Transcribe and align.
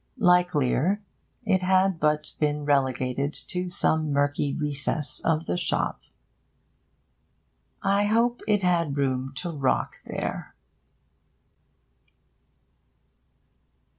Likelier, 0.17 0.99
it 1.45 1.61
had 1.61 1.99
but 1.99 2.33
been 2.39 2.65
relegated 2.65 3.33
to 3.49 3.69
some 3.69 4.11
mirky 4.11 4.59
recess 4.59 5.19
of 5.23 5.45
the 5.45 5.55
shop... 5.57 6.01
I 7.83 8.05
hope 8.05 8.41
it 8.47 8.63
has 8.63 8.87
room 8.91 9.31
to 9.35 9.51
rock 9.51 9.97
there. 10.05 10.55